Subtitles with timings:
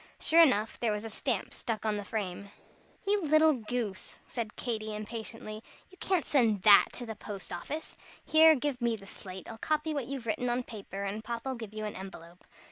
[0.19, 2.49] Sure enough, there was a stamp stuck on the frame.
[3.05, 7.95] "You little goose!" said Katy, impatiently, "you can't send that to the post office.
[8.25, 9.47] Here, give me the slate.
[9.47, 12.43] I'll copy what you've written on paper, and Papa'll give you an envelope."